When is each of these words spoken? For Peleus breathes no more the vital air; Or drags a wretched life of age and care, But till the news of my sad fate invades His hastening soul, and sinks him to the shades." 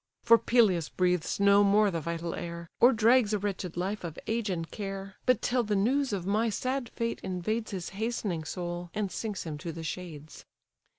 For 0.23 0.39
Peleus 0.39 0.89
breathes 0.89 1.39
no 1.39 1.63
more 1.63 1.91
the 1.91 2.01
vital 2.01 2.33
air; 2.33 2.67
Or 2.79 2.91
drags 2.91 3.33
a 3.33 3.37
wretched 3.37 3.77
life 3.77 4.03
of 4.03 4.17
age 4.25 4.49
and 4.49 4.65
care, 4.71 5.13
But 5.27 5.43
till 5.43 5.61
the 5.61 5.75
news 5.75 6.11
of 6.11 6.25
my 6.25 6.49
sad 6.49 6.89
fate 6.89 7.19
invades 7.21 7.69
His 7.69 7.89
hastening 7.89 8.43
soul, 8.43 8.89
and 8.95 9.11
sinks 9.11 9.43
him 9.43 9.59
to 9.59 9.71
the 9.71 9.83
shades." 9.83 10.43